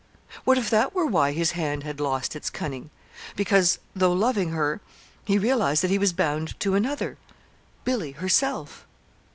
[0.45, 2.89] _What if that were why his hand had lost its cunning
[3.35, 4.81] because, though loving her,
[5.25, 7.19] he realized that he was bound to another,
[7.83, 8.87] Billy herself?